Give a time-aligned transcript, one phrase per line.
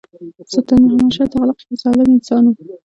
[0.51, 2.55] سلطان محمدشاه تغلق یو ظالم انسان وو.